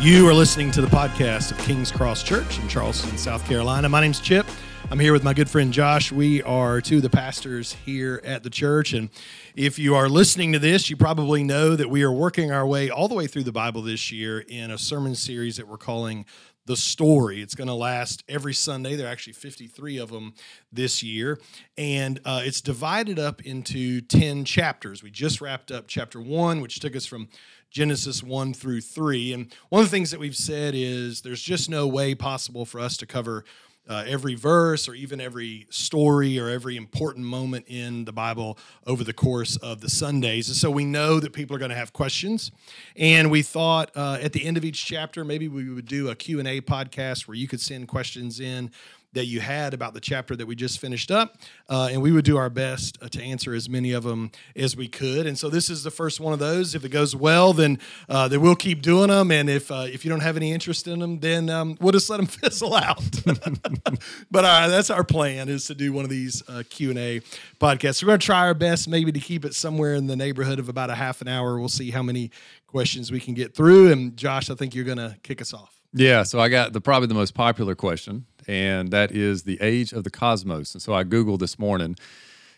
[0.00, 3.86] You are listening to the podcast of King's Cross Church in Charleston, South Carolina.
[3.86, 4.46] My name's Chip.
[4.90, 6.10] I'm here with my good friend Josh.
[6.10, 8.94] We are two of the pastors here at the church.
[8.94, 9.10] And
[9.54, 12.88] if you are listening to this, you probably know that we are working our way
[12.88, 16.24] all the way through the Bible this year in a sermon series that we're calling
[16.64, 17.42] the story.
[17.42, 18.96] It's going to last every Sunday.
[18.96, 20.34] There are actually 53 of them
[20.72, 21.38] this year.
[21.76, 25.02] And uh, it's divided up into 10 chapters.
[25.02, 27.28] We just wrapped up chapter one, which took us from
[27.70, 29.32] Genesis 1 through 3.
[29.32, 32.80] And one of the things that we've said is there's just no way possible for
[32.80, 33.44] us to cover
[33.88, 39.02] uh, every verse or even every story or every important moment in the bible over
[39.02, 40.48] the course of the sundays.
[40.48, 42.52] And so we know that people are going to have questions.
[42.94, 46.14] And we thought uh, at the end of each chapter maybe we would do a
[46.14, 48.70] q&a podcast where you could send questions in
[49.12, 51.36] that you had about the chapter that we just finished up,
[51.68, 54.76] uh, and we would do our best uh, to answer as many of them as
[54.76, 55.26] we could.
[55.26, 56.74] And so this is the first one of those.
[56.74, 60.04] If it goes well, then uh, then we'll keep doing them, and if uh, if
[60.04, 63.02] you don't have any interest in them, then um, we'll just let them fizzle out.
[64.30, 67.20] but uh, that's our plan is to do one of these uh, Q and A
[67.60, 68.02] podcasts.
[68.02, 70.68] We're going to try our best, maybe to keep it somewhere in the neighborhood of
[70.68, 71.58] about a half an hour.
[71.58, 72.30] We'll see how many
[72.66, 73.90] questions we can get through.
[73.90, 75.80] And Josh, I think you're going to kick us off.
[75.92, 79.92] Yeah, so I got the probably the most popular question, and that is the age
[79.92, 80.74] of the cosmos.
[80.74, 81.96] And so I googled this morning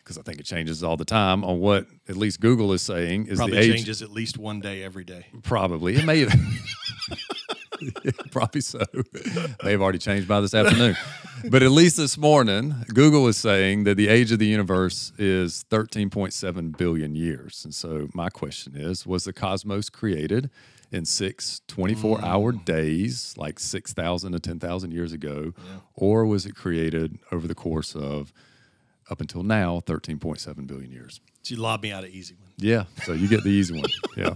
[0.03, 3.27] because I think it changes all the time on what at least Google is saying
[3.27, 3.75] is probably the age.
[3.77, 5.27] changes at least one day every day.
[5.43, 6.27] Probably it may.
[8.31, 8.81] probably so.
[9.63, 10.97] They've already changed by this afternoon,
[11.51, 15.65] but at least this morning, Google is saying that the age of the universe is
[15.71, 17.65] 13.7 billion years.
[17.65, 20.51] And so my question is: Was the cosmos created?
[20.93, 22.23] In six 24 mm.
[22.23, 25.55] hour days, like 6,000 to 10,000 years ago?
[25.57, 25.79] Yeah.
[25.95, 28.33] Or was it created over the course of,
[29.11, 31.21] up until now, 13.7 billion years?
[31.43, 32.51] So you lob me out an easy one.
[32.59, 32.85] Yeah.
[33.05, 33.91] So you get the easy one.
[34.15, 34.35] Yeah.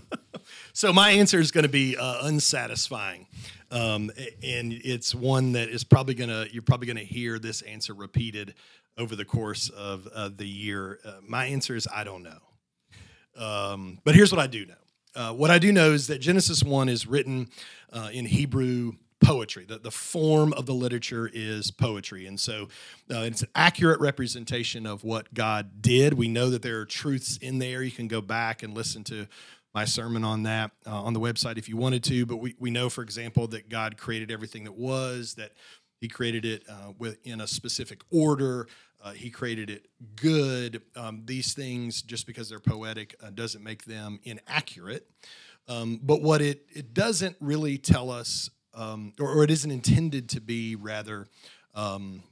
[0.72, 3.27] So my answer is going to be uh, unsatisfying.
[3.71, 4.11] Um,
[4.43, 7.93] and it's one that is probably going to, you're probably going to hear this answer
[7.93, 8.55] repeated
[8.97, 10.99] over the course of uh, the year.
[11.05, 12.38] Uh, my answer is I don't know.
[13.37, 14.75] Um, but here's what I do know
[15.16, 17.49] uh, what I do know is that Genesis 1 is written
[17.93, 18.93] uh, in Hebrew
[19.25, 19.65] poetry.
[19.65, 22.27] The, the form of the literature is poetry.
[22.27, 22.69] And so
[23.10, 26.15] uh, it's an accurate representation of what God did.
[26.15, 27.82] We know that there are truths in there.
[27.82, 29.26] You can go back and listen to
[29.75, 32.26] my sermon on that uh, on the website if you wanted to.
[32.26, 35.53] But we, we know, for example, that God created everything that was, that
[36.00, 38.69] He created it uh, in a specific order.
[39.03, 39.87] Uh, he created it
[40.17, 40.83] good.
[40.97, 45.09] Um, these things, just because they're poetic, uh, doesn't make them inaccurate.
[45.69, 50.29] Um, but what it, it doesn't really tell us, um, or, or, it isn't intended
[50.31, 51.27] to be, rather,
[51.75, 52.23] um,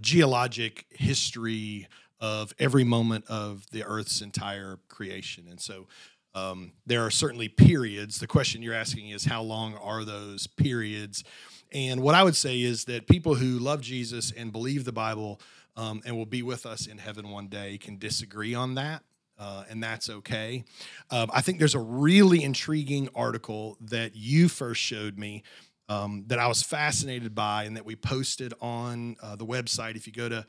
[0.00, 1.86] geologic history
[2.20, 5.46] of every moment of the Earth's entire creation.
[5.50, 5.86] And so
[6.34, 8.18] um, there are certainly periods.
[8.18, 11.24] The question you're asking is how long are those periods?
[11.72, 15.40] And what I would say is that people who love Jesus and believe the Bible
[15.76, 19.02] um, and will be with us in heaven one day can disagree on that.
[19.38, 20.64] Uh, and that's okay.
[21.10, 25.42] Um, I think there's a really intriguing article that you first showed me
[25.88, 29.94] um, that I was fascinated by and that we posted on uh, the website.
[29.94, 30.46] If you go to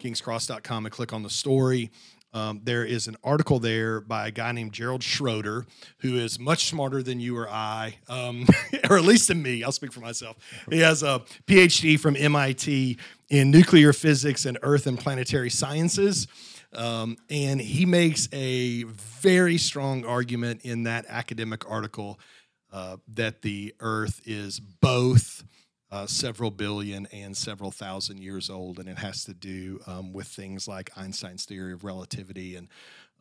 [0.00, 1.90] kingscross.com and click on the story,
[2.38, 5.66] um, there is an article there by a guy named Gerald Schroeder,
[5.98, 8.46] who is much smarter than you or I, um,
[8.90, 9.64] or at least than me.
[9.64, 10.36] I'll speak for myself.
[10.70, 12.96] He has a PhD from MIT
[13.28, 16.28] in nuclear physics and earth and planetary sciences.
[16.72, 22.20] Um, and he makes a very strong argument in that academic article
[22.72, 25.42] uh, that the earth is both
[25.90, 30.26] uh, several billion and several thousand years old, and it has to do um, with
[30.26, 32.68] things like Einstein's theory of relativity and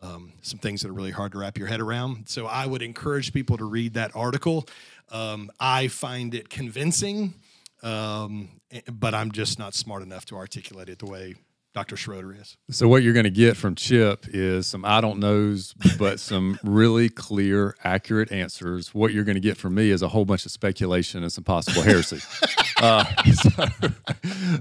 [0.02, 2.30] um, some things that are really hard to wrap your head around.
[2.30, 4.68] So I would encourage people to read that article.
[5.12, 7.34] Um, I find it convincing,
[7.82, 11.36] um, eh, but I'm just not smart enough to articulate it the way
[11.78, 11.96] Dr.
[11.96, 12.58] Schroeder is.
[12.72, 16.58] So what you're going to get from Chip is some I don't knows, but some
[16.64, 18.96] really clear, accurate answers.
[18.96, 21.44] What you're going to get from me is a whole bunch of speculation and some
[21.44, 22.18] possible heresy.
[22.82, 23.68] uh, so,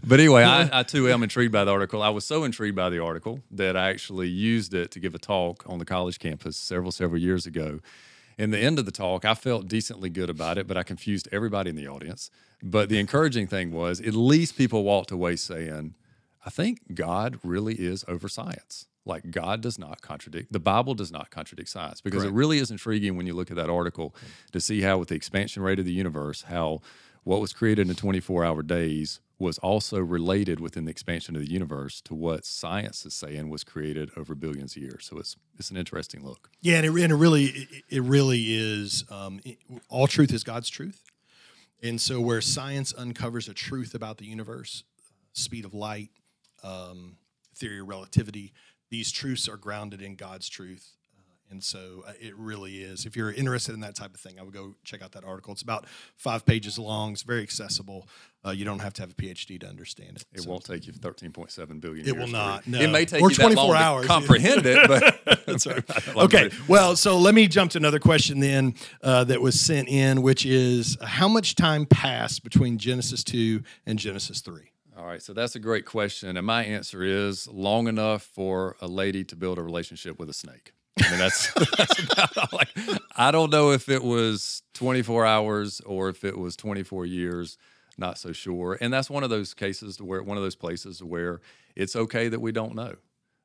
[0.07, 2.03] but anyway, I, I, too am intrigued by the article.
[2.03, 5.19] I was so intrigued by the article that I actually used it to give a
[5.19, 7.81] talk on the college campus several several years ago.
[8.37, 11.31] In the end of the talk, I felt decently good about it, but I confused
[11.33, 12.31] everybody in the audience.
[12.63, 15.95] But the encouraging thing was, at least people walked away saying
[16.47, 18.87] I think God really is over science.
[19.05, 22.33] Like God does not contradict the Bible does not contradict science because Correct.
[22.33, 24.15] it really is intriguing when you look at that article
[24.53, 26.81] to see how with the expansion rate of the universe, how
[27.23, 31.51] what was created in 24 hour days was also related within the expansion of the
[31.51, 35.05] universe to what science is saying was created over billions of years.
[35.05, 36.51] So it's it's an interesting look.
[36.61, 39.05] Yeah, and it, and it really it really is.
[39.11, 39.59] Um, it,
[39.89, 41.03] all truth is God's truth,
[41.83, 44.85] And so, where science uncovers a truth about the universe,
[45.33, 46.11] speed of light,
[46.67, 47.17] um,
[47.55, 48.53] theory of relativity,
[48.91, 50.93] these truths are grounded in God's truth.
[51.17, 53.07] Uh, and so uh, it really is.
[53.07, 55.53] If you're interested in that type of thing, I would go check out that article.
[55.53, 55.87] It's about
[56.17, 57.13] five pages long.
[57.13, 58.09] It's very accessible.
[58.45, 60.25] Uh, you don't have to have a PhD to understand it.
[60.33, 62.01] It So- won't take you 13.7 billion.
[62.07, 62.81] It years will not, no.
[62.81, 65.85] It may take Or you that long 24 to comprehend it, but That's right.
[66.17, 70.23] Okay, well, so let me jump to another question then uh, that was sent in,
[70.23, 74.73] which is how much time passed between Genesis 2 and Genesis 3?
[74.97, 78.87] All right, so that's a great question, and my answer is long enough for a
[78.87, 80.73] lady to build a relationship with a snake.
[80.99, 82.49] I mean, that's, that's about all.
[82.53, 82.69] Like,
[83.15, 87.59] I don't know if it was 24 hours or if it was 24 years.
[87.99, 88.77] Not so sure.
[88.81, 91.41] And that's one of those cases where one of those places where
[91.75, 92.97] it's okay that we don't know.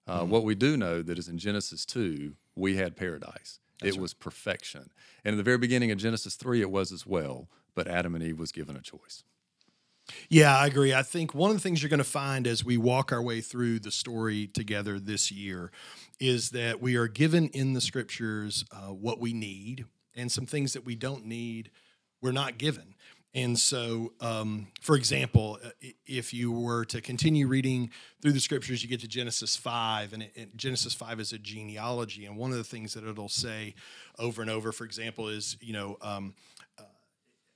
[0.07, 3.59] Uh, What we do know that is in Genesis 2, we had paradise.
[3.81, 4.89] it was perfection.
[5.25, 8.23] And in the very beginning of Genesis 3, it was as well, but Adam and
[8.23, 9.23] Eve was given a choice.
[10.29, 10.93] Yeah, I agree.
[10.93, 13.41] I think one of the things you're going to find as we walk our way
[13.41, 15.71] through the story together this year
[16.19, 19.85] is that we are given in the scriptures uh, what we need,
[20.15, 21.71] and some things that we don't need,
[22.21, 22.95] we're not given.
[23.33, 25.69] And so, um, for example, uh,
[26.05, 27.89] if you were to continue reading
[28.21, 31.37] through the scriptures, you get to Genesis 5, and, it, and Genesis 5 is a
[31.37, 32.25] genealogy.
[32.25, 33.73] And one of the things that it'll say
[34.19, 36.33] over and over, for example, is, you know, um,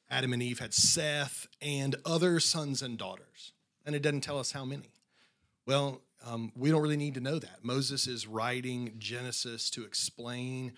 [0.09, 3.53] Adam and Eve had Seth and other sons and daughters.
[3.85, 4.91] And it doesn't tell us how many.
[5.65, 7.63] Well, um, we don't really need to know that.
[7.63, 10.73] Moses is writing Genesis to explain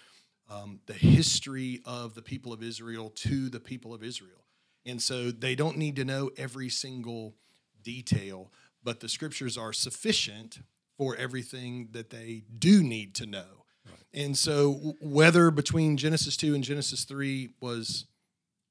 [0.50, 4.46] um, the history of the people of Israel to the people of Israel.
[4.86, 7.36] And so they don't need to know every single
[7.84, 8.52] detail,
[8.84, 10.60] but the scriptures are sufficient
[10.98, 13.66] for everything that they do need to know.
[14.14, 18.06] And so, whether between Genesis 2 and Genesis 3 was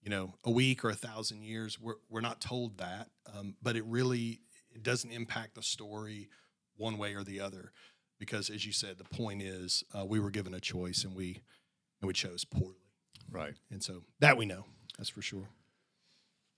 [0.06, 3.76] you know a week or a thousand years we're, we're not told that um, but
[3.76, 4.38] it really
[4.73, 6.29] it doesn't impact the story
[6.76, 7.73] one way or the other
[8.19, 11.43] because as you said the point is uh, we were given a choice and we
[12.00, 12.76] and we chose poorly.
[13.31, 13.55] Right.
[13.70, 14.64] and so that we know
[14.97, 15.49] that's for sure.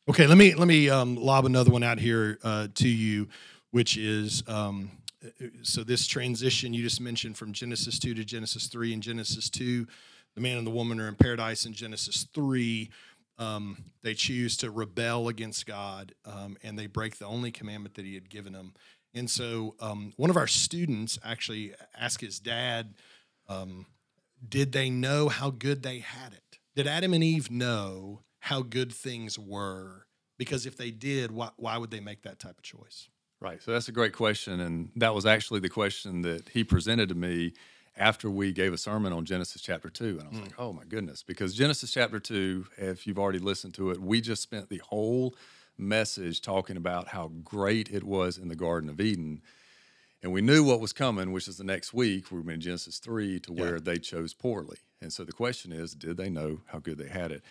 [0.09, 3.29] Okay let me let me um, lob another one out here uh, to you
[3.71, 4.91] which is um,
[5.63, 9.87] so this transition you just mentioned from genesis 2 to genesis 3 and genesis 2
[10.39, 11.67] the man and the woman are in paradise.
[11.67, 12.89] In genesis 3
[13.39, 18.05] um, they choose to rebel against god um, and they break the only commandment that
[18.05, 18.75] he had given them
[19.15, 22.95] and so um, one of our students actually asked his dad
[23.49, 23.87] um,
[24.47, 26.59] did they know how good they had it?
[26.77, 30.07] Did Adam and Eve know how good things were?
[30.39, 33.09] Because if they did, why, why would they make that type of choice?
[33.41, 33.63] Right.
[33.63, 34.61] So that's a great question.
[34.61, 37.55] And that was actually the question that he presented to me
[37.99, 40.21] after we gave a sermon on Genesis chapter 2.
[40.21, 40.45] And I was hmm.
[40.45, 41.23] like, oh my goodness.
[41.23, 45.35] Because Genesis chapter 2, if you've already listened to it, we just spent the whole
[45.77, 49.43] message talking about how great it was in the Garden of Eden.
[50.23, 52.33] And we knew what was coming, which is the next week.
[52.33, 54.79] We were in Genesis 3 to where they chose poorly.
[55.01, 57.43] And so the question is, did they know how good they had it?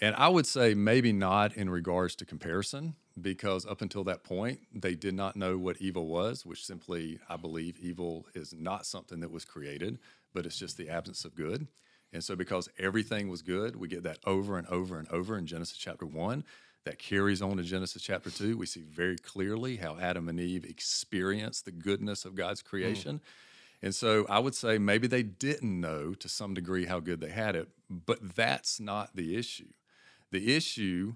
[0.00, 4.60] And I would say maybe not in regards to comparison, because up until that point,
[4.74, 9.20] they did not know what evil was, which simply, I believe, evil is not something
[9.20, 9.98] that was created,
[10.32, 11.66] but it's just the absence of good.
[12.12, 15.46] And so, because everything was good, we get that over and over and over in
[15.46, 16.44] Genesis chapter one.
[16.84, 18.56] That carries on to Genesis chapter two.
[18.56, 22.68] We see very clearly how Adam and Eve experienced the goodness of God's hmm.
[22.68, 23.20] creation.
[23.82, 27.30] And so I would say maybe they didn't know to some degree how good they
[27.30, 29.68] had it, but that's not the issue.
[30.30, 31.14] The issue,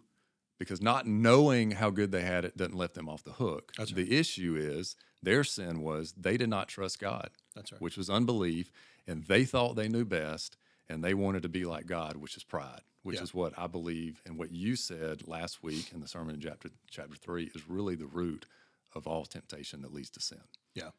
[0.65, 3.73] because not knowing how good they had it doesn't let them off the hook.
[3.77, 7.81] That's The issue is their sin was they did not trust God, That's right.
[7.81, 8.71] which was unbelief,
[9.07, 10.57] and they thought they knew best,
[10.89, 13.23] and they wanted to be like God, which is pride, which Yeah.
[13.23, 16.71] is what I believe and what you said last week in the sermon in chapter
[16.91, 18.47] chapter three is really the root
[18.95, 20.43] of all temptation that leads to sin.
[20.75, 20.91] Yeah.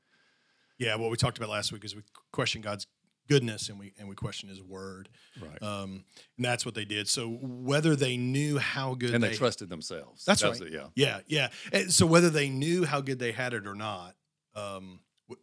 [0.77, 0.95] Yeah.
[0.95, 2.87] What we talked about last week is we question God's
[3.27, 5.09] goodness and we and we question his word.
[5.41, 5.61] Right.
[5.61, 6.05] Um,
[6.37, 7.07] and that's what they did.
[7.07, 10.25] So whether they knew how good and they, trusted themselves.
[10.25, 10.61] That's That right.
[10.61, 10.87] it, yeah.
[10.95, 11.49] Yeah, yeah.
[11.71, 14.15] And so whether they knew how good they had it or not,
[14.55, 15.41] um, w-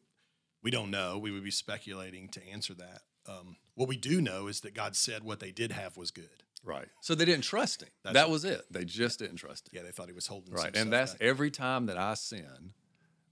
[0.63, 1.19] we don't know.
[1.19, 3.03] We would be speculating to answer that.
[3.27, 6.29] Um, what we do know is that God said what they did have was good.
[6.65, 6.87] Right.
[7.01, 7.89] So they didn't trust him.
[8.05, 8.31] That's that right.
[8.31, 8.63] was it.
[8.71, 9.73] They just didn't trust him.
[9.77, 10.55] Yeah, they thought he was holding.
[10.55, 10.77] Right.
[10.77, 11.23] And that's back.
[11.23, 12.73] every time that I sin,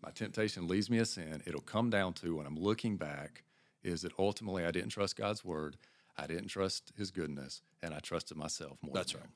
[0.03, 1.43] my temptation leads me a sin.
[1.47, 3.45] It'll come down to when I'm looking back,
[3.83, 5.77] is that ultimately I didn't trust God's word,
[6.17, 8.95] I didn't trust his goodness, and I trusted myself more.
[8.95, 9.25] That's right.
[9.25, 9.31] him.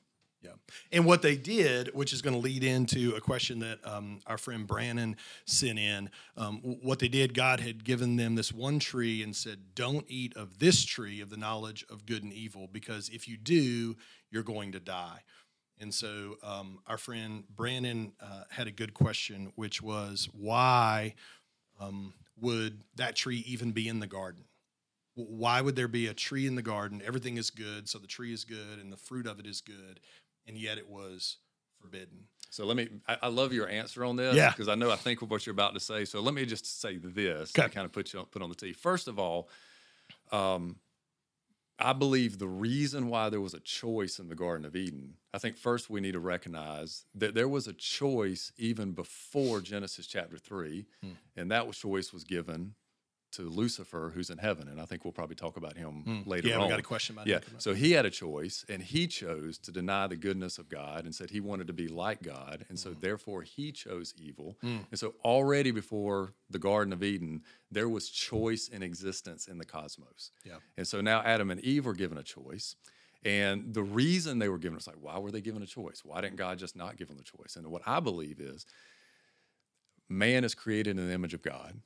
[0.45, 0.51] Yeah.
[0.91, 4.37] And what they did, which is going to lead into a question that um, our
[4.37, 9.23] friend Brannon sent in, um, what they did, God had given them this one tree
[9.23, 13.09] and said, Don't eat of this tree of the knowledge of good and evil, because
[13.09, 13.95] if you do,
[14.29, 15.21] you're going to die.
[15.79, 21.15] And so um, our friend Brandon uh, had a good question, which was why
[21.79, 24.45] um, would that tree even be in the garden?
[25.15, 27.01] Why would there be a tree in the garden?
[27.05, 30.01] Everything is good, so the tree is good and the fruit of it is good,
[30.45, 31.37] and yet it was
[31.81, 32.25] forbidden.
[32.49, 32.89] So let me.
[33.07, 34.35] I, I love your answer on this.
[34.35, 34.49] Yeah.
[34.49, 36.05] Because I know I think of what you're about to say.
[36.05, 37.67] So let me just say this Okay.
[37.67, 38.73] to kind of put you on, put on the tee.
[38.73, 39.49] First of all,
[40.31, 40.77] um,
[41.77, 45.15] I believe the reason why there was a choice in the Garden of Eden.
[45.33, 50.07] I think first we need to recognize that there was a choice even before Genesis
[50.07, 51.11] chapter three, Hmm.
[51.35, 52.75] and that choice was given
[53.35, 56.49] to Lucifer, who's in heaven, and I think we'll probably talk about him later Hmm.
[56.49, 56.63] yeah, on.
[56.63, 57.39] we got a question about Yeah.
[57.39, 57.55] him.
[57.59, 61.13] So he had a choice, and he chose to deny the goodness of God and
[61.13, 62.65] said he wanted to be like God.
[62.69, 63.01] And so, Mm.
[63.01, 64.57] therefore, he chose evil.
[64.61, 69.65] And so, already before the Garden of Eden, there was choice in existence in the
[69.65, 70.31] cosmos.
[70.43, 70.57] Yeah.
[70.77, 72.75] And so now Adam and Eve were given a choice.
[73.23, 76.05] And the reason they were given it's like, why were they given a choice?
[76.05, 77.55] Why didn't God just not give them the choice?
[77.55, 78.65] And what I believe is
[80.09, 81.81] man is created in the image of God.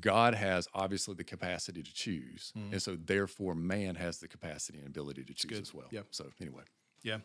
[0.00, 2.52] God has obviously the capacity to choose.
[2.56, 5.86] And so therefore man has the capacity and ability to choose as well.
[5.90, 6.06] Yep.
[6.10, 6.62] So anyway.
[7.02, 7.18] Yeah.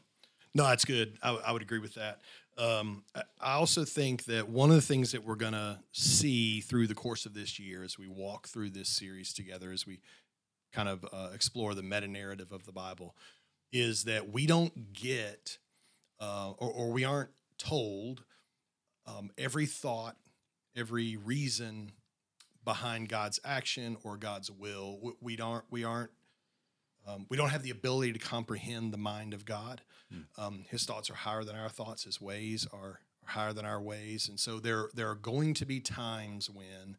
[0.54, 1.18] No, that's good.
[1.22, 2.22] I, I would agree with that.
[2.58, 6.62] Um, I- I also think that one of the things that we're going to see
[6.62, 10.00] through the course of this year as we walk through this series together, as we
[10.72, 13.16] kind of uh, explore the meta narrative of the Bible,
[13.74, 15.58] is that we don't get
[16.22, 18.24] uh, or, or we aren't told
[19.06, 20.16] um, every thought,
[20.76, 21.92] every reason
[22.64, 25.00] behind God's action or God's will.
[25.02, 25.64] We, we don't.
[25.70, 26.12] We aren't.
[27.08, 29.82] Um, we don't have the ability to comprehend the mind of God.
[30.38, 32.04] Um, his thoughts are higher than our thoughts.
[32.04, 35.66] His ways are, are higher than our ways, and so there there are going to
[35.66, 36.98] be times when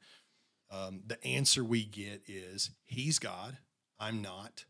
[0.71, 3.59] um, the answer we get is He's God,
[3.99, 4.65] I'm not,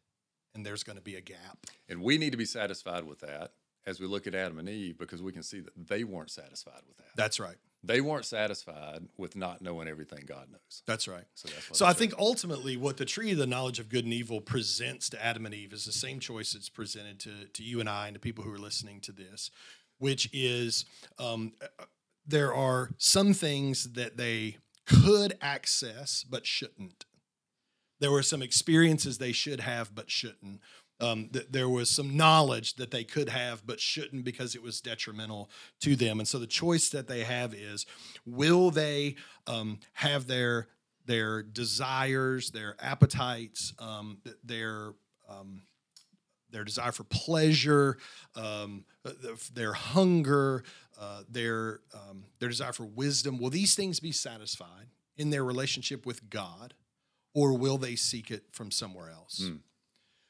[0.54, 1.66] and there's going to be a gap.
[1.88, 3.52] And we need to be satisfied with that
[3.86, 6.82] as we look at Adam and Eve because we can see that they weren't satisfied
[6.88, 7.10] with that.
[7.16, 7.56] That's right.
[7.87, 10.83] They weren't satisfied with not knowing everything God knows.
[10.87, 11.25] That's right.
[11.35, 14.12] So that's So I think ultimately what the tree of the knowledge of good and
[14.12, 17.81] evil presents to Adam and Eve is the same choice that's presented to, to you
[17.81, 19.50] and I and to people who are listening to this,
[19.99, 20.85] which is
[21.19, 21.52] um,
[22.26, 27.05] there are some things that they could access but shouldn't.
[27.99, 30.61] There were some experiences they should have but shouldn't.
[30.99, 34.81] Um, that there was some knowledge that they could have but shouldn't because it was
[34.81, 35.50] detrimental
[35.81, 36.21] to them.
[36.21, 37.85] And so the choice that they have is
[38.25, 40.69] will they um, have their
[41.05, 44.95] their desires, their appetites, um, their
[45.29, 45.62] um,
[46.50, 47.99] their desire for pleasure,
[48.35, 49.11] um, uh,
[49.53, 50.65] their hunger,
[50.99, 53.38] uh, their um, their desire for wisdom.
[53.38, 56.75] Will these things be satisfied in their relationship with God,
[57.35, 59.43] or will they seek it from somewhere else?
[59.47, 59.57] Hmm.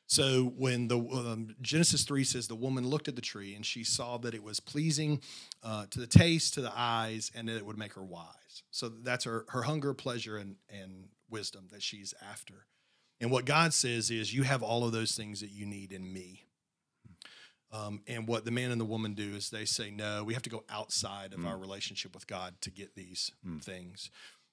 [0.07, 3.83] So when the um, Genesis three says the woman looked at the tree and she
[3.83, 5.21] saw that it was pleasing
[5.63, 8.63] uh, to the taste, to the eyes, and that it would make her wise.
[8.71, 12.67] So that's her her hunger, pleasure, and and wisdom that she's after.
[13.21, 16.13] And what God says is, you have all of those things that you need in
[16.13, 16.45] me.
[17.73, 20.43] Um, and what the man and the woman do is they say, no, we have
[20.45, 24.11] to go outside of our relationship with God to get these things.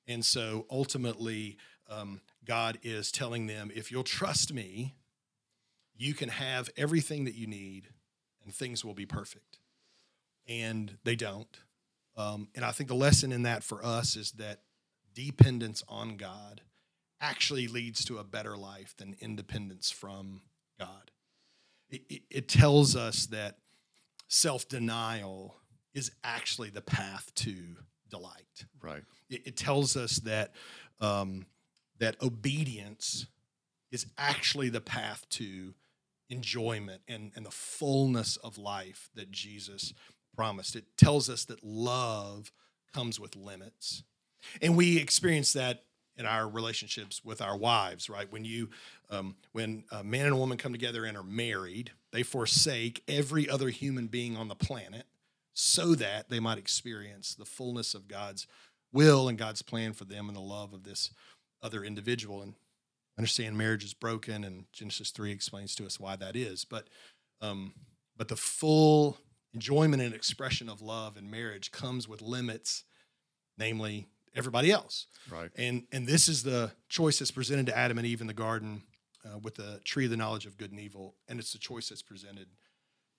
[0.08, 1.58] And so ultimately,
[1.90, 4.96] um, God is telling them, if you'll trust me,
[5.96, 7.90] you can have everything that you need
[8.44, 9.60] and things will be perfect.
[10.48, 11.58] And they don't.
[12.18, 14.60] Um, and I think the lesson in that for us is that
[15.14, 16.62] dependence on God
[17.22, 20.42] actually leads to a better life than independence from
[20.80, 21.12] God.
[21.90, 23.58] It, it, it tells us that
[24.28, 25.56] self denial
[25.94, 27.56] is actually the path to
[28.10, 28.66] delight.
[28.82, 29.04] right.
[29.30, 30.54] It, it tells us that
[31.00, 31.46] um,
[32.00, 33.28] that obedience
[33.92, 35.74] is actually the path to
[36.34, 39.94] enjoyment and, and the fullness of life that Jesus
[40.36, 40.76] promised.
[40.76, 42.52] It tells us that love
[42.94, 44.04] comes with limits.
[44.62, 45.84] And we experience that
[46.18, 48.32] in our relationships with our wives, right?
[48.32, 48.70] When you,
[49.10, 53.50] um, when a man and a woman come together and are married, they forsake every
[53.50, 55.06] other human being on the planet
[55.54, 58.48] so that they might experience the fullness of God's
[58.92, 61.12] will and God's plan for them and the love of this
[61.62, 62.42] other individual.
[62.42, 62.54] And
[63.18, 66.66] understand marriage is broken, and Genesis three explains to us why that is.
[66.66, 66.88] But,
[67.42, 67.74] um,
[68.18, 69.18] but the full
[69.54, 72.86] enjoyment and expression of love in marriage comes with limits,
[73.58, 75.08] namely everybody else.
[75.30, 75.52] Right.
[75.56, 78.84] And and this is the choice that's presented to Adam and Eve in the garden
[79.24, 81.90] uh, with the tree of the knowledge of good and evil, and it's the choice
[81.90, 82.48] that's presented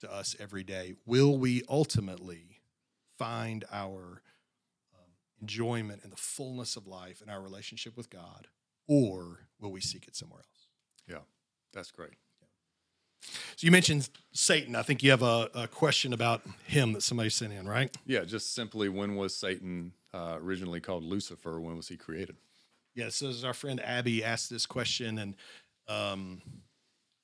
[0.00, 0.94] to us every day.
[1.06, 2.60] Will we ultimately
[3.16, 4.22] find our
[4.92, 5.10] um,
[5.40, 8.48] enjoyment and the fullness of life in our relationship with God,
[8.86, 10.68] or will we seek it somewhere else?
[11.08, 11.24] Yeah.
[11.72, 12.14] That's great.
[13.20, 14.76] So you mentioned Satan.
[14.76, 17.94] I think you have a, a question about him that somebody sent in, right?
[18.04, 21.60] Yeah, just simply when was Satan uh, originally called Lucifer?
[21.60, 22.36] When was he created?
[22.94, 25.34] Yeah, so as our friend Abby asked this question, and
[25.88, 26.42] um,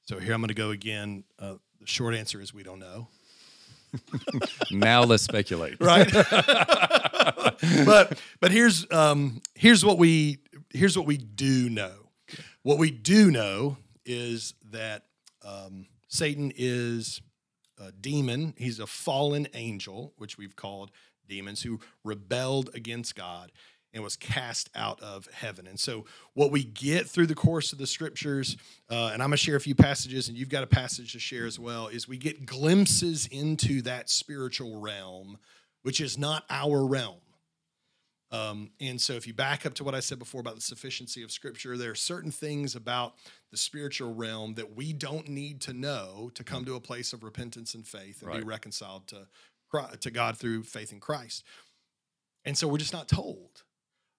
[0.07, 1.25] so here I'm going to go again.
[1.39, 3.09] Uh, the short answer is we don't know.
[4.71, 5.77] now let's speculate.
[5.81, 6.11] Right.
[7.85, 10.39] but but here's um, here's what we
[10.73, 12.11] here's what we do know.
[12.63, 15.05] What we do know is that
[15.45, 17.21] um, Satan is
[17.79, 18.55] a demon.
[18.57, 20.91] He's a fallen angel, which we've called
[21.29, 23.53] demons, who rebelled against God
[23.93, 25.67] and was cast out of heaven.
[25.67, 28.57] And so, what we get through the course of the scriptures,
[28.89, 31.19] uh, and I'm going to share a few passages, and you've got a passage to
[31.19, 35.39] share as well, is we get glimpses into that spiritual realm,
[35.83, 37.19] which is not our realm.
[38.33, 41.23] Um, and so, if you back up to what I said before about the sufficiency
[41.23, 43.15] of Scripture, there are certain things about
[43.51, 47.25] the spiritual realm that we don't need to know to come to a place of
[47.25, 48.41] repentance and faith and Right.
[48.41, 49.27] be reconciled to
[50.01, 51.45] to God through faith in Christ.
[52.45, 53.65] And so, we're just not told.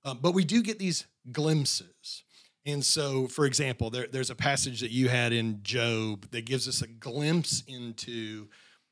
[0.03, 2.23] Um, but we do get these glimpses.
[2.65, 6.67] And so, for example, there, there's a passage that you had in Job that gives
[6.67, 8.47] us a glimpse into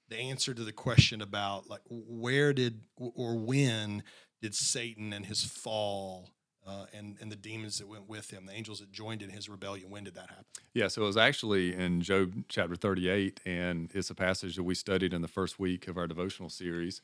[0.09, 4.03] the answer to the question about like where did or when
[4.41, 6.29] did Satan and his fall
[6.67, 9.49] uh, and and the demons that went with him, the angels that joined in his
[9.49, 10.45] rebellion, when did that happen?
[10.73, 14.75] Yeah, so it was actually in Job chapter 38, and it's a passage that we
[14.75, 17.01] studied in the first week of our devotional series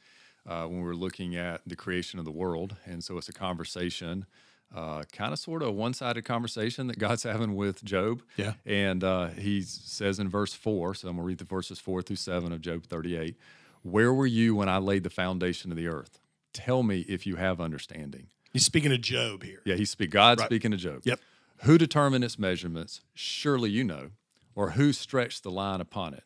[0.47, 2.75] uh, when we were looking at the creation of the world.
[2.85, 4.25] And so it's a conversation,
[4.75, 8.21] uh, kind of sort of a one sided conversation that God's having with Job.
[8.37, 8.53] Yeah.
[8.65, 12.01] And uh, he says in verse 4, so I'm going to read the verses 4
[12.01, 13.35] through 7 of Job 38
[13.81, 16.19] Where were you when I laid the foundation of the earth?
[16.55, 18.27] Tell me if you have understanding.
[18.53, 19.61] He's speaking of Job here.
[19.65, 20.45] Yeah, he's speak God Right.
[20.45, 21.01] speaking to Job.
[21.03, 21.19] Yep.
[21.63, 23.01] Who determined its measurements?
[23.13, 24.11] Surely you know.
[24.55, 26.23] Or who stretched the line upon it?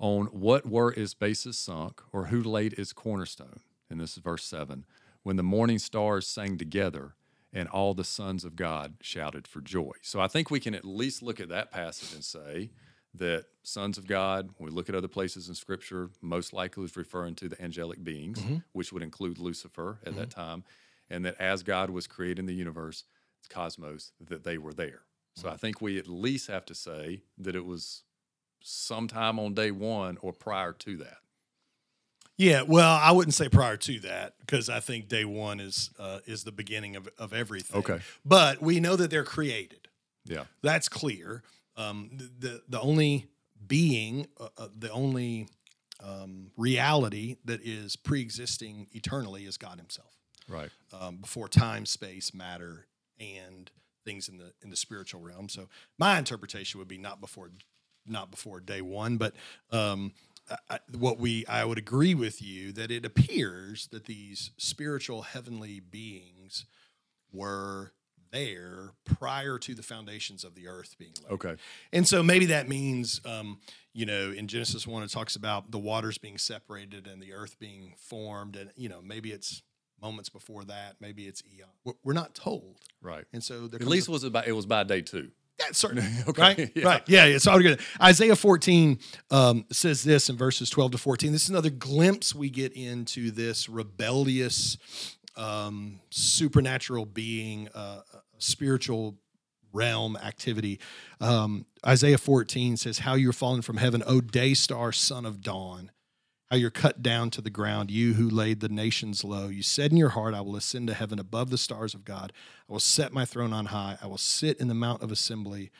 [0.00, 3.60] On what were its bases sunk, or who laid its cornerstone?
[3.88, 4.84] And this is verse 7.
[5.22, 7.14] When the morning stars sang together,
[7.52, 9.92] and all the sons of God shouted for joy.
[10.02, 12.70] So I think we can at least look at that passage and say
[13.18, 16.96] that sons of God, when we look at other places in Scripture, most likely is
[16.96, 18.56] referring to the angelic beings, mm-hmm.
[18.72, 20.40] which would include Lucifer at that mm-hmm.
[20.40, 20.64] time,
[21.10, 23.04] and that as God was creating the universe,
[23.48, 25.02] cosmos, that they were there.
[25.36, 25.58] So I mm-hmm.
[25.58, 28.02] think we at least have to say that it was
[28.60, 31.18] sometime on day one or prior to that.
[32.36, 36.20] Yeah, well, I wouldn't say prior to that because I think day one is uh,
[36.24, 37.80] is the beginning of, of everything.
[37.80, 37.98] Okay.
[38.24, 39.88] but we know that they're created.
[40.24, 40.44] Yeah.
[40.62, 41.42] That's clear.
[41.78, 43.28] Um, the, the only
[43.66, 45.48] being, uh, uh, the only
[46.02, 50.12] um, reality that is pre-existing eternally is God Himself.
[50.48, 50.70] Right.
[50.98, 52.86] Um, before time, space, matter,
[53.20, 53.70] and
[54.04, 55.48] things in the in the spiritual realm.
[55.48, 57.50] So my interpretation would be not before
[58.06, 59.34] not before day one, but
[59.70, 60.12] um,
[60.70, 65.78] I- what we I would agree with you that it appears that these spiritual heavenly
[65.80, 66.64] beings
[67.30, 67.92] were
[68.30, 71.32] there prior to the foundations of the earth being laid.
[71.34, 71.56] Okay.
[71.92, 73.58] And so maybe that means, um,
[73.92, 77.58] you know, in Genesis 1, it talks about the waters being separated and the earth
[77.58, 78.56] being formed.
[78.56, 79.62] And, you know, maybe it's
[80.00, 80.96] moments before that.
[81.00, 81.68] Maybe it's eon.
[81.84, 82.76] We're- We're not told.
[83.02, 83.24] Right.
[83.32, 85.30] And so there At least a- was it by it was by day two.
[85.58, 86.06] That's certainly.
[86.28, 86.72] Okay, Right?
[86.76, 86.84] yeah.
[86.86, 87.02] Right.
[87.08, 87.24] Yeah.
[87.24, 87.38] yeah.
[87.38, 87.80] So I would.
[88.00, 88.96] Isaiah 14
[89.32, 91.32] um, says this in verses 12 to 14.
[91.32, 94.78] This is another glimpse we get into this rebellious,
[95.38, 98.00] um, supernatural being, uh,
[98.38, 99.16] spiritual
[99.72, 100.80] realm activity.
[101.20, 105.92] Um, Isaiah 14 says, How you're fallen from heaven, O day star, son of dawn.
[106.50, 109.48] How you're cut down to the ground, you who laid the nations low.
[109.48, 112.32] You said in your heart, I will ascend to heaven above the stars of God.
[112.68, 113.98] I will set my throne on high.
[114.02, 115.70] I will sit in the mount of assembly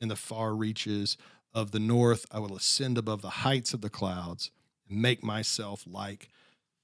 [0.00, 1.18] in the far reaches
[1.52, 2.24] of the north.
[2.30, 4.50] I will ascend above the heights of the clouds
[4.88, 6.30] and make myself like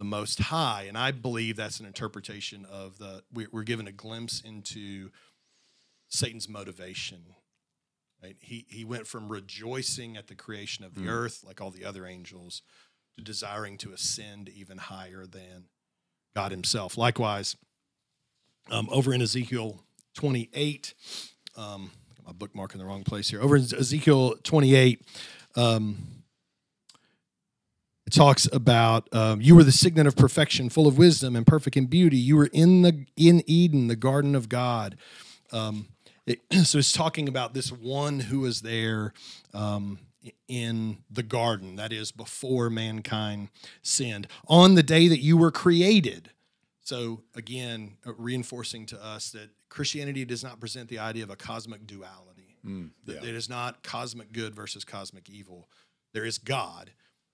[0.00, 0.86] the Most High.
[0.88, 5.10] And I believe that's an interpretation of the, we- we're given a glimpse into
[6.08, 7.18] Satan's motivation.
[8.22, 8.36] Right?
[8.40, 12.06] He, he went from rejoicing at the creation of the earth, like all the other
[12.06, 12.62] angels,
[13.16, 15.66] to desiring to ascend even higher than
[16.34, 16.96] God Himself.
[16.98, 17.56] Likewise,
[18.70, 19.84] um, over in Ezekiel
[20.14, 20.94] 28,
[21.56, 23.40] um, got my bookmark in the wrong place here.
[23.40, 25.02] Over in Ezekiel 28,
[25.56, 26.19] um,
[28.10, 31.76] it talks about um, you were the signet of perfection, full of wisdom and perfect
[31.76, 32.16] in beauty.
[32.16, 34.96] You were in the in Eden, the garden of God.
[35.52, 35.90] Um,
[36.26, 39.12] it, so it's talking about this one who was there
[39.54, 40.00] um,
[40.48, 43.48] in the garden, that is before mankind
[43.80, 46.30] sinned, on the day that you were created.
[46.80, 51.36] So again, uh, reinforcing to us that Christianity does not present the idea of a
[51.36, 52.56] cosmic duality.
[52.66, 53.18] Mm, yeah.
[53.18, 55.68] It is not cosmic good versus cosmic evil.
[56.12, 56.90] There is God,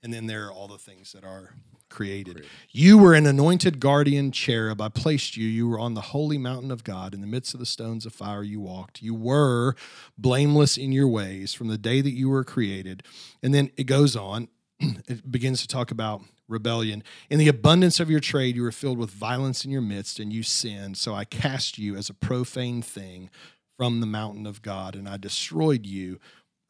[0.06, 1.50] and then there are all the things that are
[1.90, 2.46] created.
[2.70, 4.80] You were an anointed guardian cherub.
[4.80, 5.48] I placed you.
[5.48, 7.12] You were on the holy mountain of God.
[7.12, 9.02] In the midst of the stones of fire, you walked.
[9.02, 9.74] You were
[10.16, 13.02] blameless in your ways from the day that you were created.
[13.42, 14.46] And then it goes on.
[14.78, 17.02] it begins to talk about rebellion.
[17.28, 20.32] In the abundance of your trade, you were filled with violence in your midst, and
[20.32, 20.98] you sinned.
[20.98, 23.28] So I cast you as a profane thing
[23.76, 26.20] from the mountain of God, and I destroyed you,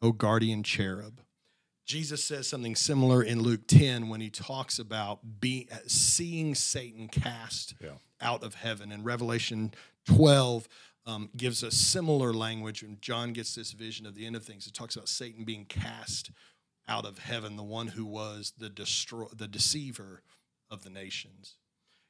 [0.01, 1.21] O guardian cherub.
[1.87, 7.75] Jesus says something similar in Luke 10 when he talks about being seeing Satan cast
[7.81, 7.91] Yeah.
[8.21, 8.91] out of heaven.
[8.93, 9.73] And Revelation
[10.07, 10.69] 12
[11.07, 14.67] um, gives us similar language when John gets this vision of the end of things.
[14.67, 16.33] It talks about Satan being cast
[16.89, 20.23] out of heaven, the one who was the destroy the deceiver
[20.69, 21.55] of the nations.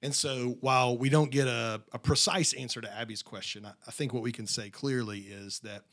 [0.03, 3.91] And so while we don't get a, a precise answer to Abby's question, I, I
[3.91, 5.85] think what we can say clearly is that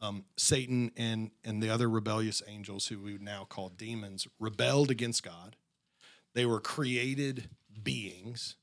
[0.00, 4.90] um, Satan and and the other rebellious angels, who we would now call demons, rebelled
[4.90, 5.56] against God.
[6.34, 7.48] They were created
[7.82, 8.56] beings,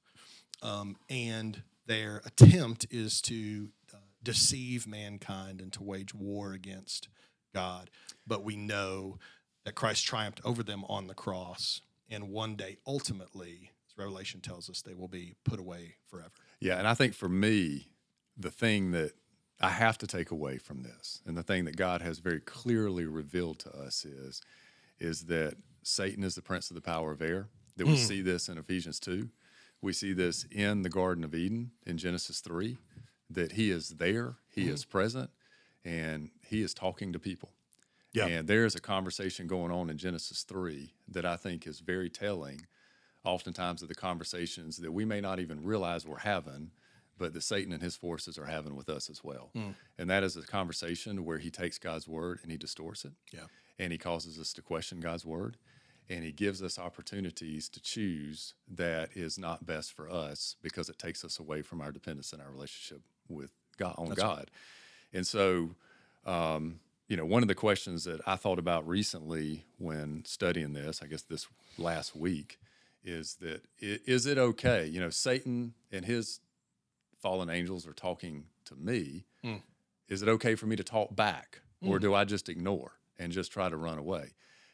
[0.61, 7.09] um, and their attempt is to uh, deceive mankind and to wage war against
[7.53, 7.89] God.
[8.25, 9.19] But we know
[9.65, 14.69] that Christ triumphed over them on the cross, and one day, ultimately, as Revelation tells
[14.69, 16.29] us, they will be put away forever.
[16.59, 17.89] Yeah, and I think for me,
[18.37, 19.13] the thing that
[19.61, 23.05] I have to take away from this, and the thing that God has very clearly
[23.05, 24.41] revealed to us is,
[24.99, 27.47] is that Satan is the prince of the power of air.
[27.77, 27.99] That we hmm.
[27.99, 29.29] see this in Ephesians two,
[29.81, 32.77] we see this in the Garden of Eden in Genesis three,
[33.29, 34.73] that he is there, he hmm.
[34.73, 35.29] is present,
[35.85, 37.51] and he is talking to people.
[38.15, 38.27] Yeah.
[38.27, 42.65] And there's a conversation going on in Genesis 3 that I think is very telling,
[43.25, 46.71] oftentimes, of the conversations that we may not even realize we're having,
[47.17, 49.51] but that Satan and his forces are having with us as well.
[49.97, 53.13] And that is a conversation where he takes God's word and he distorts it.
[53.31, 53.45] Yeah.
[53.79, 55.57] And he causes us to question God's word.
[56.07, 60.99] And he gives us opportunities to choose that is not best for us because it
[60.99, 64.51] takes us away from our dependence and our relationship with God on God.
[65.13, 65.71] And so,
[66.25, 71.01] um, you know, one of the questions that I thought about recently when studying this,
[71.01, 71.47] I guess this
[71.77, 72.59] last week,
[73.03, 74.85] is that is it okay?
[74.85, 76.39] You know, Satan and his
[77.17, 79.25] fallen angels are talking to me.
[79.43, 79.61] Mm.
[80.07, 82.01] Is it okay for me to talk back, or mm.
[82.01, 84.33] do I just ignore and just try to run away?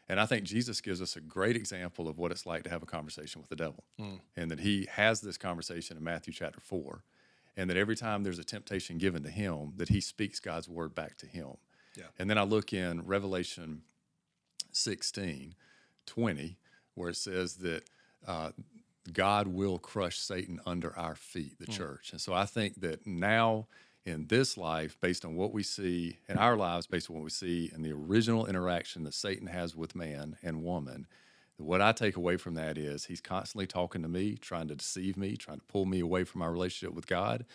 [0.10, 2.84] And I think Jesus gives us a great example of what it's like to have
[2.84, 4.19] a conversation with the devil, mm.
[4.36, 7.04] and that he has this conversation in Matthew chapter four,
[7.56, 10.93] and that every time there's a temptation given to him, that he speaks God's word
[10.93, 11.51] back to him.
[11.95, 12.06] Yeah.
[12.19, 13.84] And then I look in Revelation
[14.71, 15.56] 16,
[16.06, 16.58] 20,
[16.95, 17.84] where it says that
[18.27, 18.51] uh,
[19.11, 21.71] God will crush Satan under our feet, the hmm.
[21.71, 22.11] church.
[22.11, 23.67] And so I think that now
[24.05, 27.29] in this life, based on what we see in our lives, based on what we
[27.29, 31.07] see in the original interaction that Satan has with man and woman,
[31.57, 35.17] what I take away from that is he's constantly talking to me, trying to deceive
[35.17, 37.45] me, trying to pull me away from my relationship with God.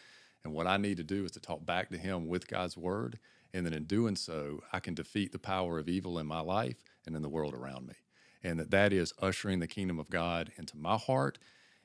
[0.44, 3.18] And what I need to do is to talk back to him with God's word.
[3.52, 6.76] And then in doing so, I can defeat the power of evil in my life
[7.04, 7.94] and in the world around me.
[8.42, 11.38] And that that is ushering the kingdom of God into my heart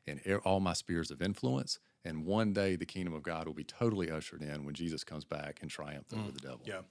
[0.08, 1.80] and all my spheres of influence.
[2.04, 5.24] And one day the kingdom of God will be totally ushered in when Jesus comes
[5.24, 6.62] back and triumphs over the devil.
[6.66, 6.82] Yeah.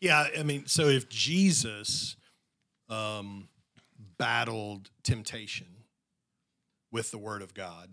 [0.00, 0.28] Yeah.
[0.38, 2.16] I mean, so if Jesus
[2.88, 3.48] um,
[4.18, 5.66] battled temptation
[6.92, 7.90] with the word of God,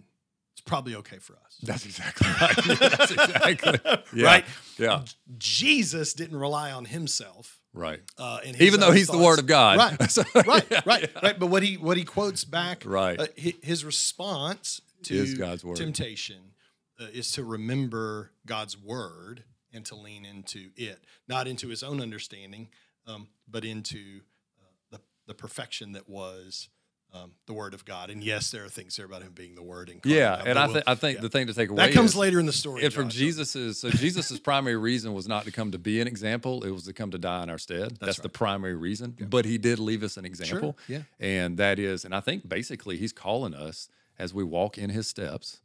[0.53, 1.57] it's probably okay for us.
[1.63, 2.67] That's exactly right.
[2.67, 3.79] Yeah, that's exactly
[4.13, 4.25] yeah.
[4.25, 4.45] Right?
[4.77, 5.01] Yeah.
[5.37, 7.56] Jesus didn't rely on himself.
[7.77, 8.01] Right.
[8.17, 9.77] Uh, Even though own he's the word of God.
[9.77, 10.09] right?
[10.11, 11.39] So- right, yeah, right, right.
[11.39, 13.19] But what he what he quotes back, Right.
[13.19, 15.77] uh, his response to Is God's word.
[15.77, 16.53] temptation
[16.99, 22.01] uh, is to remember God's word and to lean into it, not into his own
[22.01, 22.69] understanding,
[23.05, 24.21] um, but into
[24.59, 26.69] uh, the the perfection that was.
[27.13, 29.63] Um, the word of God, and yes, there are things there about him being the
[29.63, 29.89] word.
[29.89, 30.19] incarnate.
[30.19, 30.43] Yeah.
[30.45, 31.21] And I, we'll- th- I think yeah.
[31.21, 32.83] the thing to take away that comes is, later in the story.
[32.83, 36.07] And from Josh, Jesus's, so Jesus's primary reason was not to come to be an
[36.07, 37.97] example; it was to come to die in our stead.
[37.99, 38.33] That's, the right.
[38.33, 39.15] primary reason.
[39.29, 41.03] But he did leave us an example, yeah.
[41.19, 43.89] and that is, and I think basically he's calling us
[44.19, 45.61] as we walk in his steps,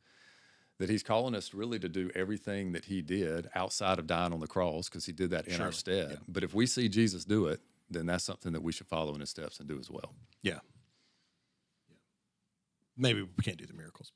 [0.79, 4.41] that he's calling us really to do everything that he did outside of dying on
[4.41, 6.19] the cross, because he did that in our Surely, stead.
[6.29, 9.21] But if we see Jesus do it, then that's something that we should follow in
[9.21, 10.15] his steps and do as well.
[10.43, 10.59] Yeah.
[12.97, 14.13] Maybe we can't do the miracles.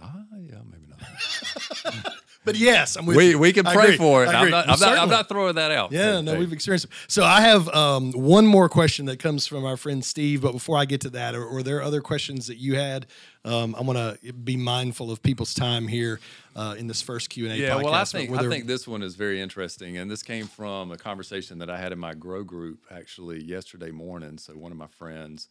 [0.00, 2.14] Ah, yeah, maybe not.
[2.42, 3.38] But yes, I'm with we you.
[3.38, 4.28] we can pray for it.
[4.28, 5.92] I'm not, I'm, not, I'm not throwing that out.
[5.92, 6.38] Yeah, Hey, no, hey.
[6.38, 6.90] we've experienced it.
[7.06, 10.40] So I have um, one more question that comes from our friend Steve.
[10.40, 13.06] But before I get to that, or, or there are other questions that you had,
[13.44, 16.18] um, I want to be mindful of people's time here
[16.56, 17.56] uh, in this first Q and A.
[17.58, 17.84] Yeah, podcast.
[17.84, 20.92] well, I think were I think this one is very interesting, and this came from
[20.92, 24.38] a conversation that I had in my grow group actually yesterday morning.
[24.38, 25.48] So one of my friends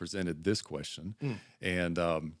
[0.00, 1.32] presented this question, Hmm.
[1.60, 2.32] and um,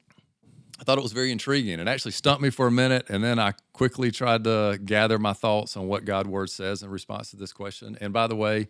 [0.80, 1.78] I thought it was very intriguing.
[1.78, 5.34] It actually stumped me for a minute, and then I quickly tried to gather my
[5.34, 7.98] thoughts on what God's word says in response to this question.
[8.00, 8.68] And by the way,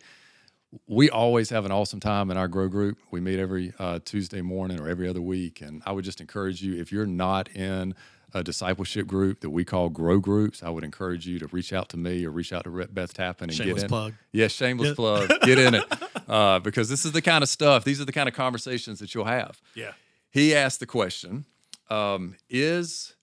[0.88, 2.98] we always have an awesome time in our grow group.
[3.12, 5.60] We meet every uh, Tuesday morning or every other week.
[5.60, 7.94] And I would just encourage you, if you're not in
[8.32, 11.88] a discipleship group that we call grow groups, I would encourage you to reach out
[11.90, 13.88] to me or reach out to Beth Tappan and Shameless get in.
[13.88, 14.14] plug.
[14.32, 15.28] Yes, shameless plug.
[15.42, 15.84] Get in it.
[16.28, 19.12] Uh, because this is the kind of stuff, these are the kind of conversations that
[19.16, 19.60] you'll have.
[19.74, 19.90] yeah,
[20.30, 21.44] He asked the question
[21.88, 23.16] um, Is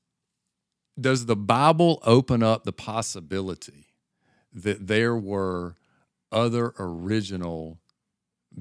[1.00, 3.86] does the Bible open up the possibility
[4.52, 5.78] that there were
[6.34, 7.80] other original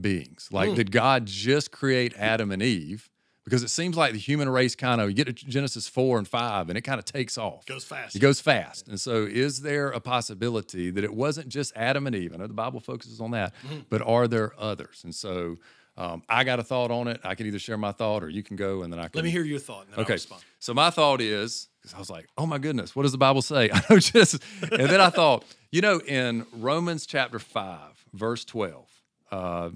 [0.00, 0.48] beings?
[0.52, 3.10] Like, did God just create Adam and Eve?
[3.46, 6.26] Because it seems like the human race kind of, you get to Genesis 4 and
[6.26, 7.64] 5, and it kind of takes off.
[7.64, 8.16] goes fast.
[8.16, 8.88] It goes fast.
[8.88, 12.32] And so, is there a possibility that it wasn't just Adam and Eve?
[12.34, 13.78] I know the Bible focuses on that, Mm-hmm.
[13.88, 15.02] but are there others?
[15.04, 15.56] And so,
[15.96, 17.20] um, I got a thought on it.
[17.24, 19.12] I can either share my thought or you can go and then I can.
[19.14, 19.84] Let me hear your thought.
[19.84, 20.14] And then I'll Okay.
[20.14, 20.42] respond.
[20.58, 23.42] So, my thought is because I was like, oh my goodness, what does the Bible
[23.42, 23.70] say?
[23.72, 27.78] I know just, and then I thought, you know, in Romans chapter 5,
[28.12, 28.90] verse 12,
[29.30, 29.70] uh,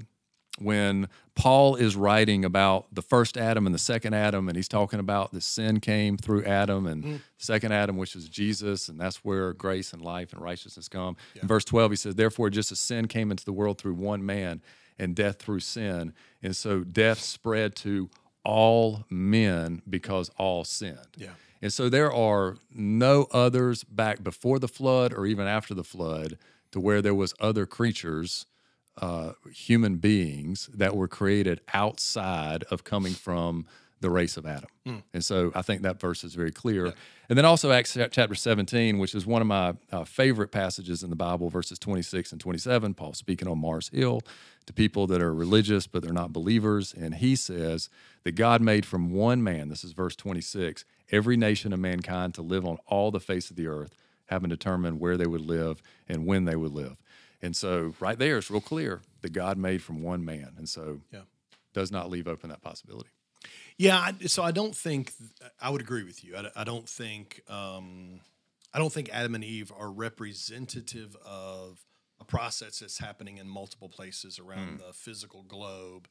[0.60, 5.00] when Paul is writing about the first Adam and the second Adam, and he's talking
[5.00, 7.16] about the sin came through Adam and mm.
[7.16, 11.16] the second Adam, which is Jesus, and that's where grace and life and righteousness come.
[11.40, 14.24] In verse 12, he says, Therefore, just as sin came into the world through one
[14.24, 14.60] man,
[14.98, 18.10] and death through sin, and so death spread to
[18.44, 20.98] all men because all sinned.
[21.16, 21.30] Yeah.
[21.62, 26.38] And so there are no others back before the flood or even after the flood
[26.72, 28.46] to where there was other creatures
[29.00, 33.66] uh, human beings that were created outside of coming from
[34.00, 34.70] the race of Adam.
[35.12, 36.92] And so I think that verse is very clear.
[37.28, 41.10] And then also Acts chapter 17, which is one of my uh, favorite passages in
[41.10, 44.22] the Bible, verses 26 and 27, Paul speaking on Mars Hill
[44.66, 46.94] to people that are religious, but they're not believers.
[46.94, 47.90] And he says
[48.24, 52.42] that God made from one man, this is verse 26, every nation of mankind to
[52.42, 53.94] live on all the face of the earth,
[54.26, 56.96] having determined where they would live and when they would live.
[57.42, 60.54] And so right there, it's real clear that God made from one man.
[60.58, 61.22] And so Yeah.
[61.72, 63.10] does not leave open that possibility.
[63.78, 65.12] Yeah, I- so I don't think
[65.60, 66.36] I would agree with you.
[66.36, 68.20] I, I don't think um,
[68.74, 71.84] I don't think Adam and Eve are representative of
[72.20, 76.06] a process that's happening in multiple places around the physical globe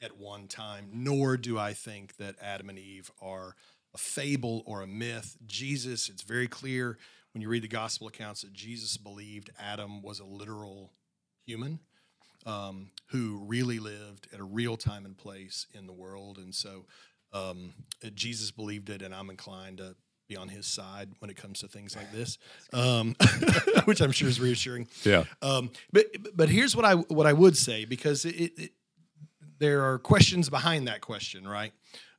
[0.00, 0.88] at one time.
[0.92, 3.56] Nor do I think that Adam and Eve are
[3.92, 5.36] a fable or a myth.
[5.46, 6.98] Jesus, it's very clear
[7.38, 10.90] when you read the gospel accounts that Jesus believed Adam was a literal
[11.46, 11.78] human
[12.46, 16.38] um, who really lived at a real time and place in the world.
[16.38, 16.86] And so
[17.32, 17.74] um,
[18.16, 19.94] Jesus believed it, and I'm inclined to
[20.28, 22.38] be on his side when it comes to things like this,
[22.72, 23.14] um,
[23.84, 24.88] which I'm sure is reassuring.
[25.04, 25.22] Yeah.
[25.40, 28.70] Um, but but here's what I what I would say because it, it, it
[29.60, 31.72] there are questions behind that question, right?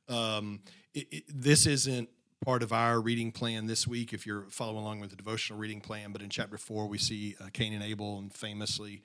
[0.08, 0.60] Um,
[0.94, 2.08] it, it, this isn't
[2.44, 4.12] part of our reading plan this week.
[4.12, 7.36] If you're following along with the devotional reading plan, but in chapter four we see
[7.40, 9.02] uh, Cain and Abel, and famously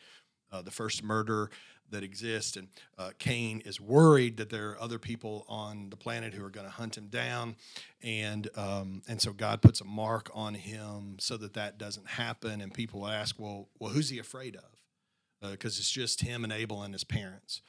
[0.51, 1.49] uh, the first murder
[1.91, 6.33] that exists, and uh, Cain is worried that there are other people on the planet
[6.33, 7.55] who are going to hunt him down,
[8.01, 12.61] and um, and so God puts a mark on him so that that doesn't happen.
[12.61, 15.51] And people ask, well, well, who's he afraid of?
[15.51, 17.61] Because it's just him and Abel and his parents.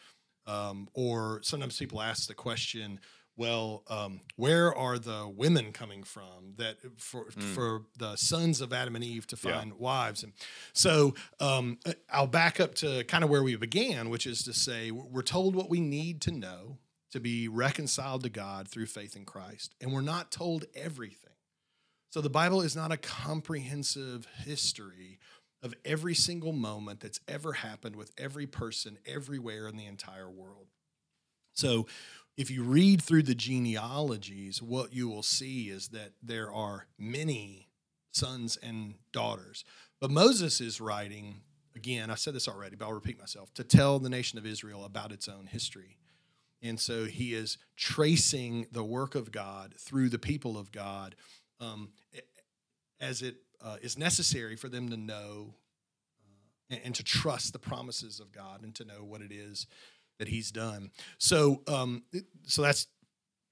[0.47, 3.01] Um, or sometimes people ask the question,
[3.37, 8.95] well, um, where are the women coming from that for for the sons of Adam
[8.97, 9.59] and Eve to Yeah.
[9.59, 10.23] find wives?
[10.23, 10.33] And
[10.73, 11.79] so um,
[12.11, 15.55] I'll back up to kind of where we began, which is to say we're told
[15.55, 16.79] what we need to know
[17.13, 21.31] to be reconciled to God through faith in Christ, and we're not told everything.
[22.11, 25.19] So the Bible is not a comprehensive history
[25.63, 30.67] of every single moment that's ever happened with every person everywhere in the entire world.
[31.55, 31.87] So
[32.37, 37.69] if you read through the genealogies, what you will see is that there are many
[38.13, 39.65] sons and daughters.
[40.01, 41.41] But Moses is writing,
[41.75, 44.85] again, I've said this already, but I'll repeat myself, to tell the nation of Israel
[44.85, 45.97] about its own history.
[46.63, 51.15] And so he is tracing the work of God through the people of God
[51.61, 51.91] um,
[53.01, 55.55] as it uh, is necessary for them to know
[56.21, 59.67] uh, and, and to trust the promises of God and to know what it is
[60.19, 60.91] that He's done.
[61.19, 62.03] So, um,
[62.45, 62.87] so that's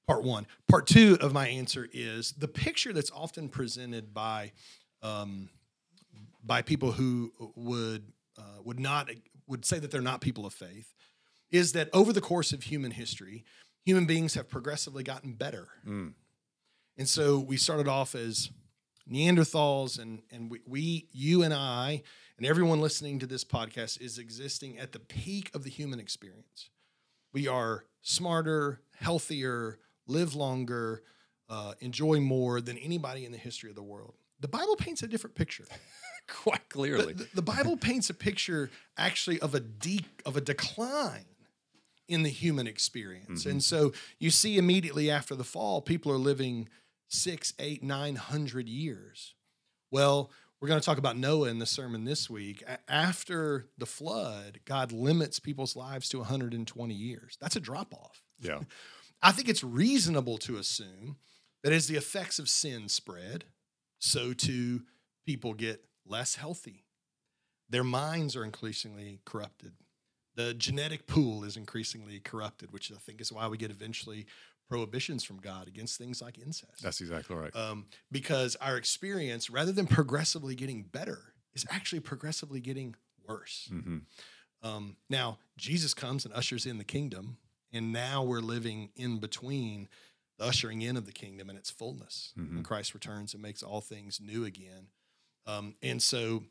[0.06, 0.46] part one.
[0.68, 4.52] Part two of my answer is the picture that's often presented by
[5.02, 5.50] um,
[6.42, 8.04] by people who would
[8.38, 9.10] uh, would not
[9.46, 10.94] would say that they're not people of faith
[11.50, 13.44] is that over the course of human history,
[13.84, 15.68] human beings have progressively gotten better.
[15.86, 16.14] Mm.
[16.96, 18.50] And so we started off as
[19.10, 22.02] Neanderthals, and and we, we, you and I,
[22.36, 26.70] and everyone listening to this podcast is existing at the peak of the human experience.
[27.32, 31.02] We are smarter, healthier, live longer,
[31.48, 34.14] uh, enjoy more than anybody in the history of the world.
[34.40, 35.64] The Bible paints a different picture.
[36.28, 41.26] Quite clearly, The, the Bible paints a picture actually of a de- of a decline
[42.08, 46.68] in the human experience, and so you see immediately after the fall, people are living
[47.08, 49.34] six, eight, nine hundred years.
[49.90, 50.30] Well,
[50.64, 52.64] we're going to talk about Noah in the sermon this week.
[52.88, 57.36] After the flood, God limits people's lives to 120 years.
[57.38, 58.22] That's a drop off.
[58.40, 58.60] yeah.
[59.22, 61.16] I think it's reasonable to assume
[61.62, 63.44] that as the effects of sin spread,
[63.98, 64.84] so too
[65.26, 66.86] people get less healthy.
[67.68, 69.72] Their minds are increasingly corrupted.
[70.34, 74.24] The genetic pool is increasingly corrupted, which I think is why we get eventually
[74.68, 76.82] prohibitions from God against things like incest.
[76.82, 77.54] That's exactly right.
[77.54, 82.94] um, because our experience, rather than progressively getting better, is actually progressively getting
[83.26, 83.68] worse.
[83.70, 83.98] hmm
[84.62, 87.36] Um, now, Jesus comes and ushers in the kingdom,
[87.72, 89.88] and now we're living in between
[90.38, 92.32] the ushering in of the kingdom and its fullness.
[92.36, 94.88] When Christ returns and makes all things new again.
[95.46, 96.44] Um, and so,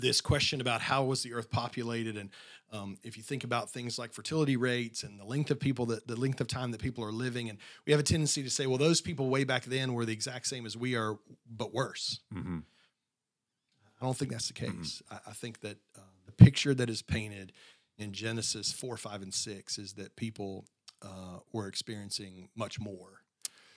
[0.00, 2.30] this question about how was the earth populated, and
[2.72, 6.06] um, if you think about things like fertility rates and the length of people that
[6.06, 8.66] the length of time that people are living, and we have a tendency to say,
[8.66, 12.20] well, those people way back then were the exact same as we are, but worse.
[12.32, 12.58] hmm
[14.00, 14.80] I don't think that's the Mm-hmm.
[14.82, 15.02] case.
[15.10, 17.52] I, I think that uh, the picture that is painted
[17.96, 20.64] in Genesis 4, 5, and 6 is that people
[21.00, 23.22] uh, were experiencing much more.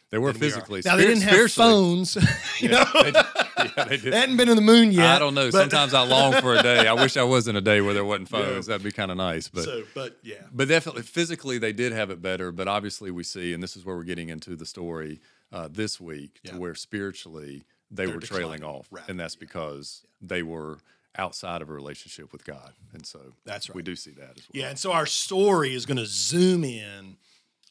[0.09, 0.81] They were than we physically.
[0.85, 2.17] Now, they didn't have phones.
[2.59, 2.85] you know?
[2.93, 3.11] they.
[3.77, 3.97] Yeah, they.
[3.97, 5.05] They hadn't been in the moon yet.
[5.15, 5.49] I don't know.
[5.51, 6.87] but- Sometimes I long for a day.
[6.87, 8.67] I wish I was in a day where there wasn't phones.
[8.67, 9.47] That'd be kind of nice.
[9.47, 10.35] But so, but yeah.
[10.51, 12.51] but definitely physically they did have it better.
[12.51, 15.19] But obviously we see, and this is where we're getting into the story
[15.51, 16.51] uh, this week, Yeah.
[16.53, 19.39] to where spiritually they They're were trailing off, rapidly, and that's yeah.
[19.39, 20.79] because they were
[21.17, 23.75] outside of a relationship with God, and so That's right.
[23.77, 24.51] we do see that as well.
[24.53, 27.15] Yeah, and so our story is going to zoom in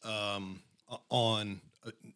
[0.02, 0.60] um,
[1.10, 1.60] on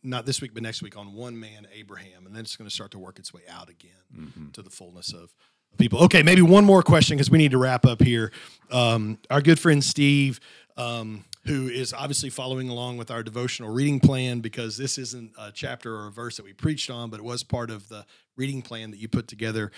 [0.02, 2.74] not this week, but next week on one man, Abraham, and then it's going to
[2.74, 4.50] start to work its way out again Mm-hmm.
[4.50, 5.32] to the fullness of
[5.78, 6.02] people.
[6.04, 8.32] Okay, maybe one more question because we need to wrap up here.
[8.72, 10.40] Um, our good friend Steve.
[10.76, 15.50] Um, who is obviously following along with our devotional reading plan because this isn't a
[15.52, 18.04] chapter or a verse that we preached on, but it was part of the
[18.36, 19.70] reading plan that you put together.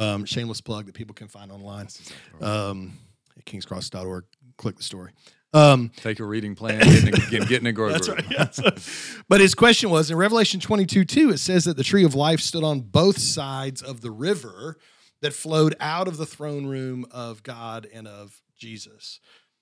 [0.00, 1.86] Um, shameless plug that people can find online
[2.40, 2.98] um,
[3.38, 4.24] at kingscross.org.
[4.56, 5.12] Click the story.
[5.54, 8.18] Um, Take a reading plan, getting in, get, get in a grow that's group.
[8.18, 8.30] right.
[8.30, 8.50] yeah.
[8.50, 12.14] So- but his question was in Revelation 22 2, it says that the tree of
[12.14, 14.76] life stood on both sides of the river
[15.22, 19.20] that flowed out of the throne room of God and of Jesus.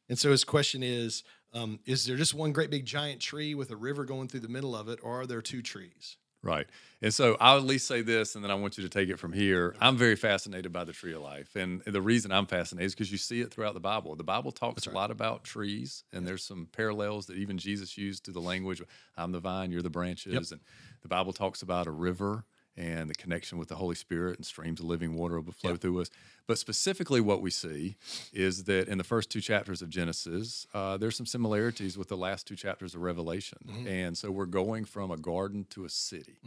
[0.09, 3.71] And so his question is um, Is there just one great big giant tree with
[3.71, 6.17] a river going through the middle of it, or are there two trees?
[6.45, 6.67] Right.
[7.01, 9.19] And so I'll at least say this, and then I want you to take it
[9.19, 9.77] from here.
[9.81, 11.55] I'm very fascinated by the tree of life.
[11.55, 14.17] And the reason I'm fascinated is because you see it throughout the Bible.
[14.17, 18.25] The Bible talks a lot about trees, and there's some parallels that even Jesus used
[18.25, 18.83] to the language
[19.17, 20.53] I'm the vine, you're the branches.
[20.53, 20.61] And
[21.03, 22.45] the Bible talks about a river
[22.77, 26.01] and the connection with the Holy Spirit and streams of living water will flow through
[26.01, 26.11] us.
[26.47, 27.97] But specifically, what we see
[28.33, 32.17] is that in the first two chapters of Genesis, uh, there's some similarities with the
[32.17, 33.59] last two chapters of Revelation.
[33.87, 36.39] And so we're going from a garden to a city.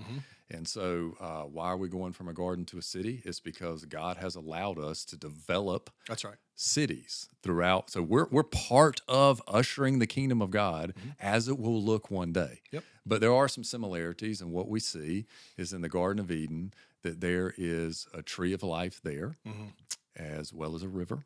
[0.50, 3.22] And so, uh, why are we going from a garden to a city?
[3.26, 6.36] It's because God has allowed us to develop That's right.
[6.54, 7.90] cities throughout.
[7.90, 12.32] So we're we're part of ushering the kingdom of God as it will look one
[12.32, 12.62] day.
[12.72, 12.84] Yep.
[13.08, 15.26] But there are some similarities, and what we see
[15.58, 16.74] is in the Garden of Eden
[17.06, 19.38] that there is a tree of life there,
[20.18, 21.26] as well as a river,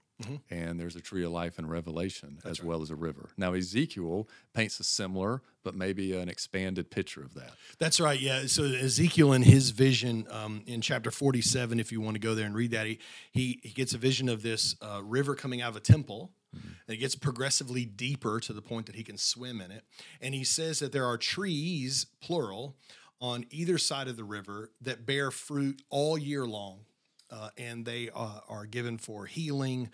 [0.50, 3.30] and there's a tree of life in Revelation as well as a river.
[3.38, 7.52] Now Ezekiel paints a similar, but maybe an expanded picture of that.
[7.78, 8.20] That's right.
[8.20, 8.48] Yeah.
[8.48, 12.46] So Ezekiel in his vision um, in chapter 47, if you want to go there
[12.46, 13.00] and read that, he
[13.32, 16.32] he, he gets a vision of this uh, river coming out of a temple.
[16.52, 19.84] And it gets progressively deeper to the point that he can swim in it.
[20.20, 22.76] And he says that there are trees, plural,
[23.22, 26.86] on either side of the river that bear fruit all year long.
[27.32, 29.92] Uh, and they uh, are given for healing,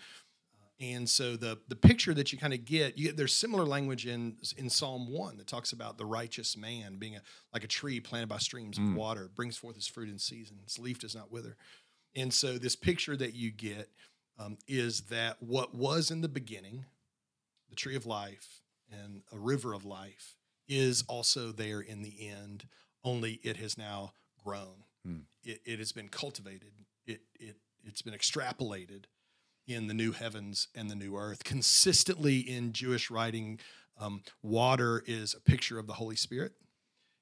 [0.80, 4.36] and so the the picture that you kind of get, you, there's similar language in
[4.56, 7.20] in Psalm one that talks about the righteous man being a,
[7.52, 10.78] like a tree planted by streams of water, brings forth his fruit in season, its
[10.78, 11.56] leaf does not wither.
[12.14, 13.90] And so this picture that you get
[14.38, 16.86] um, is that what was in the beginning,
[17.68, 20.36] the tree of life and a river of life,
[20.68, 22.66] is also there in the end,
[23.06, 24.12] only it has now
[24.44, 24.84] grown.
[25.04, 25.20] Hmm.
[25.42, 26.72] It, it has been cultivated.
[27.06, 29.04] It, it, it's been extrapolated
[29.66, 31.44] in the new heavens and the new earth.
[31.44, 33.60] Consistently in Jewish writing,
[33.98, 36.52] um, water is a picture of the Holy Spirit.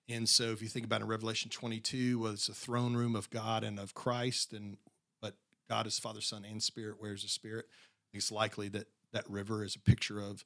[0.09, 3.31] And so if you think about in Revelation 22, well, it's the throne room of
[3.31, 4.77] God and of Christ, and
[5.23, 5.35] but
[5.69, 6.97] God is Father, Son, and Spirit.
[6.99, 7.67] Where's the Spirit?
[8.13, 10.45] It's likely that that river is a picture of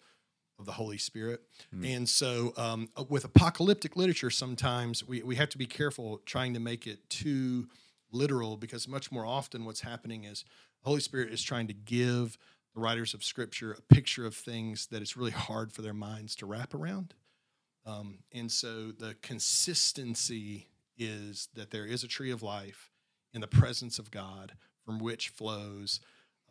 [0.58, 1.42] of the Holy Spirit.
[1.74, 1.96] Mm.
[1.96, 6.54] And so um, uh, with apocalyptic literature, sometimes we, we have to be careful trying
[6.54, 7.68] to make it too
[8.10, 10.44] literal because much more often what's happening is
[10.82, 12.38] the Holy Spirit is trying to give
[12.74, 16.34] the writers of Scripture a picture of things that it's really hard for their minds
[16.36, 17.14] to wrap around.
[17.86, 22.90] Um, and so the consistency is that there is a tree of life
[23.32, 24.52] in the presence of God
[24.84, 26.00] from which flows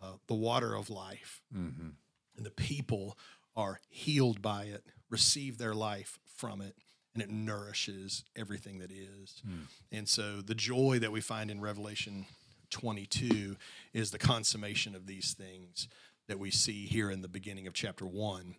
[0.01, 1.41] uh, the water of life.
[1.55, 1.89] Mm-hmm.
[2.37, 3.17] And the people
[3.57, 6.75] are healed by it, receive their life from it,
[7.13, 9.41] and it nourishes everything that is.
[9.45, 9.65] Mm.
[9.91, 12.27] And so the joy that we find in Revelation
[12.69, 13.57] 22
[13.93, 15.87] is the consummation of these things
[16.27, 18.41] that we see here in the beginning of chapter 1.
[18.41, 18.53] Um,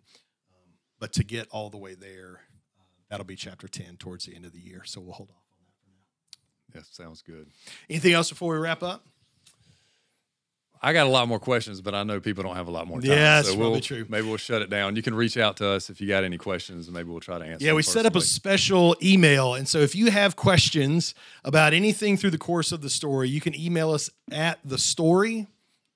[0.99, 2.41] but to get all the way there,
[2.77, 4.83] uh, that'll be chapter 10 towards the end of the year.
[4.83, 6.79] So we'll hold off on that for now.
[6.79, 7.47] Yes, sounds good.
[7.89, 9.05] Anything else before we wrap up?
[10.81, 13.01] I got a lot more questions, but I know people don't have a lot more
[13.01, 13.09] time.
[13.09, 14.05] Yeah, that's so probably we'll, true.
[14.07, 14.95] Maybe we'll shut it down.
[14.95, 17.37] You can reach out to us if you got any questions, and maybe we'll try
[17.37, 17.65] to answer.
[17.65, 19.55] Yeah, we set up a special email.
[19.55, 21.13] And so if you have questions
[21.43, 25.47] about anything through the course of the story, you can email us at the story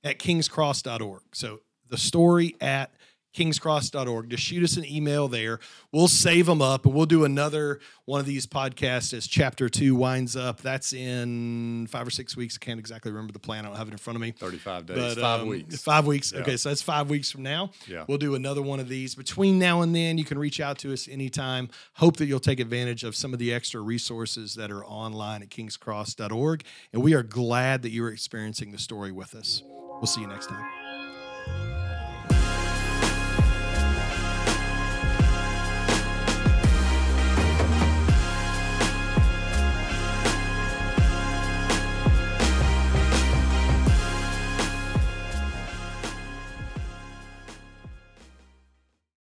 [0.03, 1.21] at kingscross.org.
[1.31, 2.93] So the story at
[3.33, 4.29] kingscross.org.
[4.29, 5.59] Just shoot us an email there.
[5.91, 9.95] We'll save them up and we'll do another one of these podcasts as chapter two
[9.95, 10.61] winds up.
[10.61, 12.57] That's in five or six weeks.
[12.61, 13.65] I can't exactly remember the plan.
[13.65, 14.31] I don't have it in front of me.
[14.31, 15.81] 35 days, But, five um, weeks.
[15.81, 16.31] Five weeks.
[16.33, 16.41] Yeah.
[16.41, 17.71] Okay, so that's five weeks from now.
[17.87, 18.05] Yeah.
[18.07, 19.15] We'll do another one of these.
[19.15, 21.69] Between now and then, you can reach out to us anytime.
[21.93, 25.49] Hope that you'll take advantage of some of the extra resources that are online at
[25.49, 26.63] kingscross.org.
[26.91, 29.63] And we are glad that you are experiencing the story with us.
[29.65, 31.72] We'll see you next time.